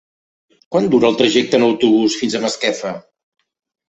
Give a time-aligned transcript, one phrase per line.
[0.75, 2.95] Quant dura el trajecte en autobús fins a Masquefa?